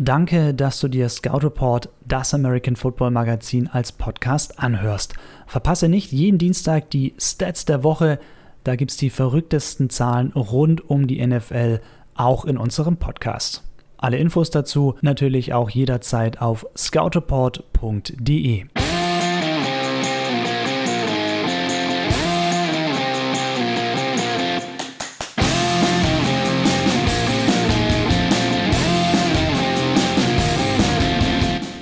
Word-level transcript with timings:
Danke, 0.00 0.54
dass 0.54 0.78
du 0.78 0.86
dir 0.86 1.08
Scout 1.08 1.38
Report, 1.38 1.88
das 2.06 2.32
American 2.32 2.76
Football 2.76 3.10
Magazin, 3.10 3.66
als 3.66 3.90
Podcast 3.90 4.60
anhörst. 4.60 5.14
Verpasse 5.48 5.88
nicht 5.88 6.12
jeden 6.12 6.38
Dienstag 6.38 6.88
die 6.90 7.14
Stats 7.18 7.64
der 7.64 7.82
Woche. 7.82 8.20
Da 8.62 8.76
gibt 8.76 8.92
es 8.92 8.96
die 8.96 9.10
verrücktesten 9.10 9.90
Zahlen 9.90 10.30
rund 10.34 10.88
um 10.88 11.08
die 11.08 11.26
NFL, 11.26 11.80
auch 12.14 12.44
in 12.44 12.58
unserem 12.58 12.96
Podcast. 12.96 13.64
Alle 13.96 14.18
Infos 14.18 14.50
dazu 14.50 14.94
natürlich 15.00 15.52
auch 15.52 15.68
jederzeit 15.68 16.40
auf 16.40 16.64
scoutreport.de. 16.76 18.66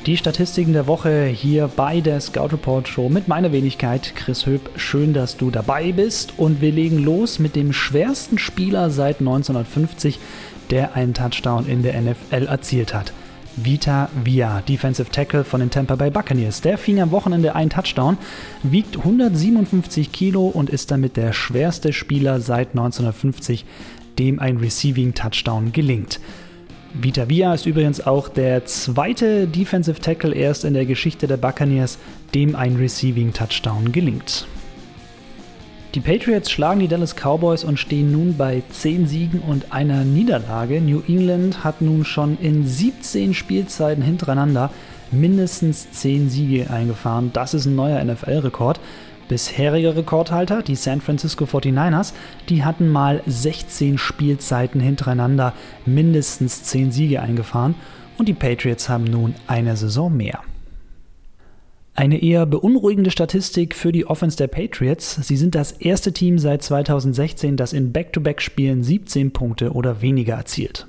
Die 0.06 0.16
Statistiken 0.16 0.72
der 0.72 0.86
Woche 0.86 1.24
hier 1.24 1.68
bei 1.74 2.00
der 2.00 2.20
Scout 2.20 2.52
Report 2.52 2.86
Show 2.86 3.08
mit 3.08 3.26
meiner 3.26 3.50
Wenigkeit, 3.50 4.12
Chris 4.14 4.46
Höp. 4.46 4.70
Schön, 4.76 5.12
dass 5.12 5.36
du 5.36 5.50
dabei 5.50 5.90
bist. 5.90 6.34
Und 6.36 6.60
wir 6.60 6.70
legen 6.70 7.02
los 7.02 7.40
mit 7.40 7.56
dem 7.56 7.72
schwersten 7.72 8.38
Spieler 8.38 8.90
seit 8.90 9.18
1950, 9.18 10.20
der 10.70 10.94
einen 10.94 11.12
Touchdown 11.12 11.66
in 11.66 11.82
der 11.82 12.00
NFL 12.00 12.46
erzielt 12.46 12.94
hat. 12.94 13.12
Vita 13.56 14.08
Via, 14.22 14.60
Defensive 14.60 15.10
Tackle 15.10 15.42
von 15.42 15.58
den 15.58 15.70
Tampa 15.70 15.96
Bay 15.96 16.10
Buccaneers. 16.10 16.60
Der 16.60 16.78
fing 16.78 17.00
am 17.00 17.10
Wochenende 17.10 17.56
einen 17.56 17.70
Touchdown, 17.70 18.16
wiegt 18.62 18.98
157 18.98 20.12
Kilo 20.12 20.46
und 20.46 20.70
ist 20.70 20.92
damit 20.92 21.16
der 21.16 21.32
schwerste 21.32 21.92
Spieler 21.92 22.40
seit 22.40 22.68
1950, 22.68 23.64
dem 24.20 24.38
ein 24.38 24.58
Receiving 24.58 25.14
Touchdown 25.14 25.72
gelingt. 25.72 26.20
Vita 26.94 27.28
Via 27.28 27.52
ist 27.52 27.66
übrigens 27.66 28.06
auch 28.06 28.28
der 28.28 28.64
zweite 28.64 29.46
Defensive 29.46 30.00
Tackle 30.00 30.34
erst 30.34 30.64
in 30.64 30.74
der 30.74 30.86
Geschichte 30.86 31.26
der 31.26 31.36
Buccaneers, 31.36 31.98
dem 32.34 32.56
ein 32.56 32.76
Receiving 32.76 33.32
Touchdown 33.32 33.92
gelingt. 33.92 34.46
Die 35.94 36.00
Patriots 36.00 36.50
schlagen 36.50 36.80
die 36.80 36.88
Dallas 36.88 37.14
Cowboys 37.16 37.64
und 37.64 37.78
stehen 37.78 38.12
nun 38.12 38.36
bei 38.36 38.62
10 38.70 39.06
Siegen 39.06 39.40
und 39.40 39.72
einer 39.72 40.04
Niederlage. 40.04 40.80
New 40.80 41.00
England 41.08 41.64
hat 41.64 41.80
nun 41.80 42.04
schon 42.04 42.36
in 42.38 42.66
17 42.66 43.32
Spielzeiten 43.32 44.02
hintereinander 44.02 44.70
mindestens 45.10 45.90
10 45.92 46.28
Siege 46.28 46.68
eingefahren. 46.70 47.30
Das 47.32 47.54
ist 47.54 47.64
ein 47.64 47.76
neuer 47.76 48.04
NFL-Rekord. 48.04 48.78
Bisherige 49.28 49.96
Rekordhalter, 49.96 50.62
die 50.62 50.76
San 50.76 51.00
Francisco 51.00 51.44
49ers, 51.44 52.12
die 52.48 52.64
hatten 52.64 52.88
mal 52.88 53.22
16 53.26 53.98
Spielzeiten 53.98 54.80
hintereinander 54.80 55.52
mindestens 55.84 56.62
10 56.64 56.92
Siege 56.92 57.20
eingefahren 57.20 57.74
und 58.18 58.28
die 58.28 58.34
Patriots 58.34 58.88
haben 58.88 59.04
nun 59.04 59.34
eine 59.46 59.76
Saison 59.76 60.16
mehr. 60.16 60.40
Eine 61.94 62.22
eher 62.22 62.44
beunruhigende 62.44 63.10
Statistik 63.10 63.74
für 63.74 63.90
die 63.90 64.06
Offense 64.06 64.36
der 64.36 64.48
Patriots. 64.48 65.14
Sie 65.14 65.36
sind 65.36 65.54
das 65.54 65.72
erste 65.72 66.12
Team 66.12 66.38
seit 66.38 66.62
2016, 66.62 67.56
das 67.56 67.72
in 67.72 67.92
Back-to-Back-Spielen 67.92 68.82
17 68.82 69.32
Punkte 69.32 69.72
oder 69.72 70.02
weniger 70.02 70.34
erzielt. 70.34 70.86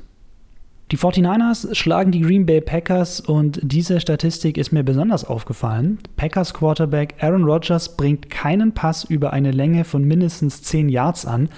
Die 0.89 0.97
49ers 0.97 1.75
schlagen 1.75 2.11
die 2.11 2.21
Green 2.21 2.45
Bay 2.45 2.61
Packers 2.61 3.19
und 3.19 3.59
diese 3.61 3.99
Statistik 3.99 4.57
ist 4.57 4.71
mir 4.71 4.83
besonders 4.83 5.25
aufgefallen. 5.25 5.99
Packers 6.16 6.53
Quarterback 6.53 7.16
Aaron 7.19 7.44
Rodgers 7.44 7.97
bringt 7.97 8.29
keinen 8.29 8.73
Pass 8.73 9.03
über 9.03 9.33
eine 9.33 9.52
Länge 9.52 9.83
von 9.83 10.05
mindestens 10.05 10.63
10 10.63 10.88
Yards 10.88 11.25
an. 11.25 11.49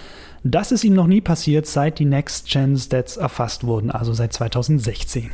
Das 0.43 0.71
ist 0.71 0.83
ihm 0.83 0.95
noch 0.95 1.05
nie 1.05 1.21
passiert, 1.21 1.67
seit 1.67 1.99
die 1.99 2.05
Next 2.05 2.49
Gen 2.49 2.75
Stats 2.75 3.17
erfasst 3.17 3.63
wurden, 3.63 3.91
also 3.91 4.13
seit 4.13 4.33
2016. 4.33 5.29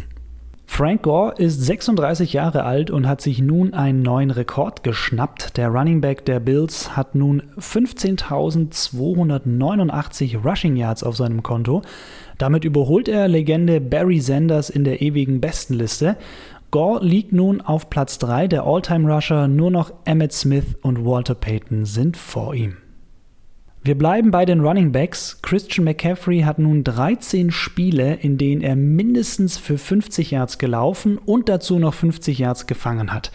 Frank 0.76 1.04
Gore 1.04 1.36
ist 1.38 1.62
36 1.62 2.34
Jahre 2.34 2.66
alt 2.66 2.92
und 2.92 3.08
hat 3.08 3.22
sich 3.22 3.40
nun 3.40 3.74
einen 3.74 4.02
neuen 4.02 4.30
Rekord 4.30 4.84
geschnappt. 4.84 5.56
Der 5.56 5.70
Running 5.70 6.02
Back 6.02 6.26
der 6.26 6.42
Bills 6.42 6.98
hat 6.98 7.16
nun 7.16 7.44
15.289 7.58 10.44
Rushing 10.44 10.76
Yards 10.76 11.04
auf 11.04 11.16
seinem 11.16 11.44
Konto. 11.44 11.82
Damit 12.38 12.66
überholt 12.66 13.08
er 13.08 13.30
Legende 13.30 13.80
Barry 13.80 14.20
Sanders 14.20 14.70
in 14.70 14.84
der 14.84 15.02
ewigen 15.02 15.40
Bestenliste. 15.40 16.18
Gore 16.72 17.06
liegt 17.06 17.32
nun 17.32 17.62
auf 17.62 17.90
Platz 17.90 18.20
3 18.20 18.50
der 18.50 18.66
All-Time-Rusher, 18.66 19.48
nur 19.48 19.72
noch 19.72 19.94
Emmett 20.04 20.34
Smith 20.34 20.76
und 20.82 21.06
Walter 21.06 21.36
Payton 21.36 21.86
sind 21.86 22.18
vor 22.18 22.54
ihm. 22.54 22.76
Wir 23.86 23.96
bleiben 23.96 24.32
bei 24.32 24.46
den 24.46 24.62
Running 24.62 24.92
Backs. 24.92 25.38
Christian 25.44 25.86
McCaffrey 25.86 26.42
hat 26.42 26.58
nun 26.58 26.84
13 26.84 27.52
Spiele, 27.52 28.16
in 28.16 28.40
denen 28.40 28.64
er 28.64 28.76
mindestens 28.76 29.60
für 29.60 29.78
50 29.78 30.32
Yards 30.32 30.58
gelaufen 30.58 31.20
und 31.20 31.50
dazu 31.50 31.78
noch 31.78 31.94
50 31.94 32.40
Yards 32.40 32.66
gefangen 32.66 33.14
hat. 33.14 33.32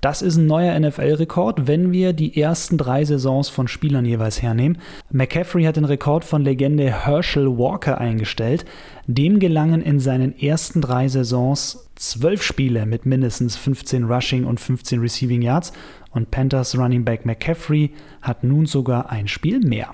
Das 0.00 0.22
ist 0.22 0.38
ein 0.38 0.46
neuer 0.46 0.78
NFL-Rekord, 0.80 1.66
wenn 1.66 1.92
wir 1.92 2.14
die 2.14 2.40
ersten 2.40 2.78
drei 2.78 3.04
Saisons 3.04 3.50
von 3.50 3.68
Spielern 3.68 4.06
jeweils 4.06 4.40
hernehmen. 4.40 4.78
McCaffrey 5.10 5.64
hat 5.64 5.76
den 5.76 5.84
Rekord 5.84 6.24
von 6.24 6.42
Legende 6.42 7.04
Herschel 7.04 7.58
Walker 7.58 7.98
eingestellt. 7.98 8.64
Dem 9.06 9.38
gelangen 9.38 9.82
in 9.82 10.00
seinen 10.00 10.38
ersten 10.38 10.80
drei 10.80 11.08
Saisons 11.08 11.90
zwölf 11.96 12.42
Spiele 12.42 12.86
mit 12.86 13.04
mindestens 13.04 13.56
15 13.56 14.04
Rushing 14.04 14.46
und 14.46 14.58
15 14.58 15.00
Receiving 15.00 15.42
Yards 15.42 15.74
und 16.12 16.30
Panthers 16.30 16.78
Running 16.78 17.04
Back 17.04 17.26
McCaffrey 17.26 17.92
hat 18.22 18.42
nun 18.42 18.64
sogar 18.64 19.10
ein 19.10 19.28
Spiel 19.28 19.60
mehr. 19.60 19.92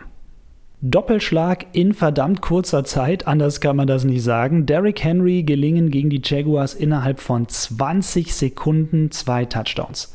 Doppelschlag 0.83 1.67
in 1.73 1.95
verdammt 1.95 2.43
kurzer 2.43 2.85
Zeit, 2.85 3.27
anders 3.27 3.63
kann 3.63 3.77
man 3.77 3.87
das 3.87 4.05
nicht 4.05 4.23
sagen. 4.23 4.67
Derrick 4.67 5.03
Henry 5.03 5.43
gelingen 5.43 5.91
gegen 5.91 6.11
die 6.11 6.21
Jaguars 6.23 6.75
innerhalb 6.75 7.19
von 7.19 7.49
20 7.49 8.35
Sekunden 8.35 9.11
zwei 9.11 9.47
Touchdowns. 9.47 10.15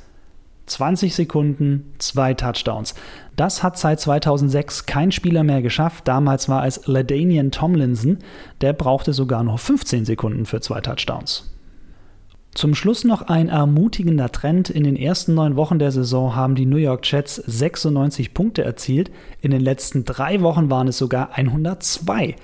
20 0.67 1.15
Sekunden, 1.15 1.91
zwei 1.97 2.35
Touchdowns. 2.35 2.93
Das 3.35 3.63
hat 3.63 3.79
seit 3.79 3.99
2006 3.99 4.85
kein 4.85 5.11
Spieler 5.11 5.43
mehr 5.43 5.63
geschafft. 5.63 6.07
Damals 6.07 6.47
war 6.47 6.65
es 6.65 6.85
LaDainian 6.85 7.49
Tomlinson. 7.49 8.19
Der 8.61 8.73
brauchte 8.73 9.13
sogar 9.13 9.43
noch 9.43 9.59
15 9.59 10.05
Sekunden 10.05 10.45
für 10.45 10.61
zwei 10.61 10.79
Touchdowns. 10.79 11.51
Zum 12.53 12.75
Schluss 12.75 13.05
noch 13.05 13.21
ein 13.23 13.47
ermutigender 13.47 14.31
Trend. 14.31 14.69
In 14.69 14.83
den 14.83 14.97
ersten 14.97 15.33
neun 15.33 15.55
Wochen 15.55 15.79
der 15.79 15.91
Saison 15.91 16.35
haben 16.35 16.55
die 16.55 16.65
New 16.65 16.77
York 16.77 17.09
Jets 17.09 17.35
96 17.35 18.33
Punkte 18.33 18.63
erzielt. 18.63 19.09
In 19.39 19.51
den 19.51 19.61
letzten 19.61 20.03
drei 20.03 20.41
Wochen 20.41 20.69
waren 20.69 20.89
es 20.89 20.97
sogar 20.97 21.31
102. 21.33 22.35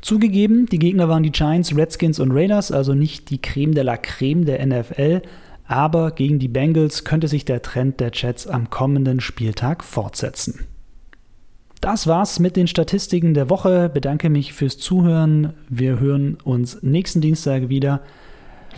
Zugegeben, 0.00 0.66
die 0.66 0.78
Gegner 0.78 1.08
waren 1.08 1.24
die 1.24 1.32
Giants, 1.32 1.76
Redskins 1.76 2.20
und 2.20 2.30
Raiders, 2.30 2.70
also 2.70 2.94
nicht 2.94 3.30
die 3.30 3.42
Creme 3.42 3.74
de 3.74 3.82
la 3.82 3.96
Creme 3.96 4.44
der 4.44 4.64
NFL. 4.64 5.22
Aber 5.66 6.12
gegen 6.12 6.38
die 6.38 6.48
Bengals 6.48 7.04
könnte 7.04 7.26
sich 7.26 7.44
der 7.44 7.60
Trend 7.60 7.98
der 7.98 8.12
Jets 8.14 8.46
am 8.46 8.70
kommenden 8.70 9.20
Spieltag 9.20 9.82
fortsetzen. 9.82 10.66
Das 11.80 12.06
war's 12.06 12.38
mit 12.38 12.56
den 12.56 12.68
Statistiken 12.68 13.34
der 13.34 13.50
Woche. 13.50 13.88
Bedanke 13.88 14.30
mich 14.30 14.52
fürs 14.52 14.78
Zuhören. 14.78 15.52
Wir 15.68 15.98
hören 15.98 16.38
uns 16.44 16.82
nächsten 16.82 17.20
Dienstag 17.20 17.68
wieder. 17.68 18.00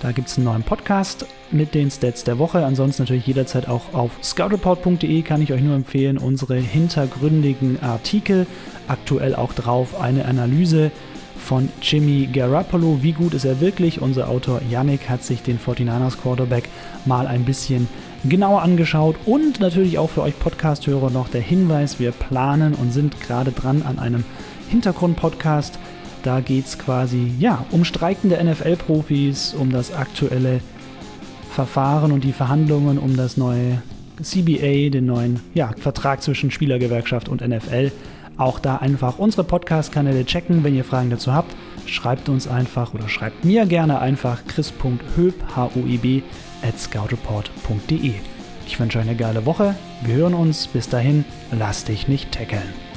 Da 0.00 0.12
gibt 0.12 0.28
es 0.28 0.36
einen 0.36 0.46
neuen 0.46 0.62
Podcast 0.62 1.26
mit 1.50 1.74
den 1.74 1.90
Stats 1.90 2.24
der 2.24 2.38
Woche. 2.38 2.64
Ansonsten 2.64 3.02
natürlich 3.02 3.26
jederzeit 3.26 3.68
auch 3.68 3.92
auf 3.92 4.12
scoutreport.de 4.22 5.22
kann 5.22 5.42
ich 5.42 5.52
euch 5.52 5.60
nur 5.60 5.74
empfehlen, 5.74 6.16
unsere 6.16 6.56
hintergründigen 6.56 7.82
Artikel. 7.82 8.46
Aktuell 8.88 9.34
auch 9.34 9.52
drauf 9.52 10.00
eine 10.00 10.24
Analyse 10.24 10.90
von 11.36 11.68
Jimmy 11.82 12.28
Garoppolo. 12.32 13.02
Wie 13.02 13.12
gut 13.12 13.34
ist 13.34 13.44
er 13.44 13.60
wirklich? 13.60 14.00
Unser 14.00 14.28
Autor 14.28 14.60
Yannick 14.70 15.08
hat 15.08 15.22
sich 15.24 15.42
den 15.42 15.58
49ers 15.58 16.18
Quarterback 16.18 16.68
mal 17.04 17.26
ein 17.26 17.44
bisschen 17.44 17.88
genauer 18.24 18.62
angeschaut. 18.62 19.16
Und 19.26 19.60
natürlich 19.60 19.98
auch 19.98 20.10
für 20.10 20.22
euch 20.22 20.38
Podcast-Hörer 20.38 21.10
noch 21.10 21.28
der 21.28 21.40
Hinweis, 21.40 21.98
wir 21.98 22.12
planen 22.12 22.74
und 22.74 22.92
sind 22.92 23.20
gerade 23.20 23.52
dran 23.52 23.82
an 23.82 23.98
einem 23.98 24.24
Hintergrund-Podcast 24.68 25.78
da 26.22 26.40
geht 26.40 26.66
es 26.66 26.78
quasi 26.78 27.32
ja, 27.38 27.64
um 27.70 27.84
streikende 27.84 28.42
NFL-Profis, 28.42 29.54
um 29.54 29.70
das 29.70 29.92
aktuelle 29.92 30.60
Verfahren 31.50 32.12
und 32.12 32.24
die 32.24 32.32
Verhandlungen 32.32 32.98
um 32.98 33.16
das 33.16 33.36
neue 33.36 33.82
CBA, 34.22 34.90
den 34.90 35.06
neuen 35.06 35.40
ja, 35.54 35.72
Vertrag 35.76 36.22
zwischen 36.22 36.50
Spielergewerkschaft 36.50 37.28
und 37.28 37.46
NFL. 37.46 37.90
Auch 38.36 38.58
da 38.58 38.76
einfach 38.76 39.18
unsere 39.18 39.44
Podcast-Kanäle 39.44 40.24
checken. 40.24 40.64
Wenn 40.64 40.74
ihr 40.74 40.84
Fragen 40.84 41.10
dazu 41.10 41.32
habt, 41.32 41.54
schreibt 41.86 42.28
uns 42.28 42.48
einfach 42.48 42.94
oder 42.94 43.08
schreibt 43.08 43.44
mir 43.44 43.66
gerne 43.66 44.00
einfach 44.00 44.46
chris.höb, 44.46 45.34
H-O-E-B, 45.56 46.22
at 46.62 46.78
scoutreport.de. 46.78 48.14
Ich 48.66 48.78
wünsche 48.78 48.98
euch 48.98 49.04
eine 49.04 49.16
geile 49.16 49.44
Woche. 49.46 49.74
Wir 50.02 50.14
hören 50.14 50.34
uns. 50.34 50.68
Bis 50.68 50.88
dahin, 50.88 51.24
lass 51.50 51.84
dich 51.84 52.08
nicht 52.08 52.32
tackeln. 52.32 52.89